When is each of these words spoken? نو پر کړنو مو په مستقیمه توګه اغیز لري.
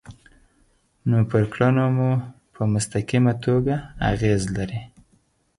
نو 1.09 1.17
پر 1.31 1.43
کړنو 1.53 1.85
مو 1.97 2.11
په 2.53 2.61
مستقیمه 2.73 3.33
توګه 3.45 3.75
اغیز 4.11 4.41
لري. 4.55 4.81